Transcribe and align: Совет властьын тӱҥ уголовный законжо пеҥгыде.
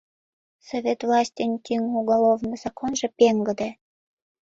Совет 0.67 0.99
властьын 1.07 1.51
тӱҥ 1.65 1.81
уголовный 1.99 2.57
законжо 2.63 3.07
пеҥгыде. 3.17 3.69